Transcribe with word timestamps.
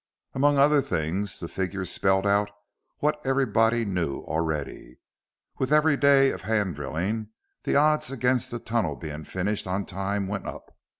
Among 0.33 0.57
other 0.57 0.81
things, 0.81 1.39
the 1.39 1.47
figures 1.47 1.91
spelled 1.91 2.25
out 2.25 2.49
what 3.01 3.21
everybody 3.23 3.85
knew 3.85 4.21
already: 4.21 4.97
with 5.59 5.71
every 5.71 5.95
day 5.95 6.31
of 6.31 6.41
hand 6.41 6.73
drilling, 6.73 7.29
the 7.65 7.75
odds 7.75 8.09
against 8.11 8.49
the 8.49 8.57
tunnel 8.57 8.95
being 8.95 9.25
finished 9.25 9.67
on 9.67 9.85
time 9.85 10.27
went 10.27 10.47
up. 10.47 10.75